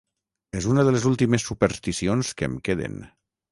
[0.59, 3.01] És una de les últimes supersticions que em queden.